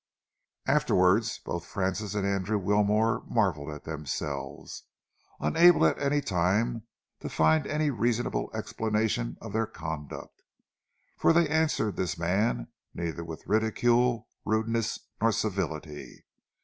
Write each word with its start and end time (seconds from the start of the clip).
Afterwards, 0.65 1.37
both 1.37 1.67
Francis 1.67 2.15
and 2.15 2.25
Andrew 2.25 2.57
Wilmore 2.57 3.23
marvelled 3.27 3.69
at 3.69 3.83
themselves, 3.83 4.85
unable 5.39 5.85
at 5.85 6.01
any 6.01 6.21
time 6.21 6.87
to 7.19 7.29
find 7.29 7.67
any 7.67 7.91
reasonable 7.91 8.49
explanation 8.51 9.37
of 9.41 9.53
their 9.53 9.67
conduct, 9.67 10.41
for 11.19 11.31
they 11.33 11.47
answered 11.47 11.97
this 11.97 12.17
man 12.17 12.69
neither 12.95 13.23
with 13.23 13.45
ridicule, 13.45 14.27
rudeness 14.43 14.97
nor 15.21 15.31
civility. 15.31 16.25